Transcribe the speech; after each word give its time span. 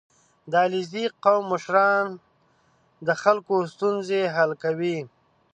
•د 0.51 0.53
علیزي 0.65 1.05
قوم 1.23 1.43
مشران 1.53 2.07
د 3.07 3.09
خلکو 3.23 3.55
ستونزې 3.73 4.21
حل 4.35 4.51
کوي. 4.63 4.97